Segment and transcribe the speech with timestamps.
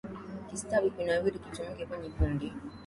[0.47, 2.47] Kistawi kinawiri, kitumike kwenye bunge,